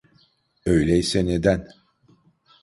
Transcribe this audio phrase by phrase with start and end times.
[0.65, 1.67] Öyleyse neden?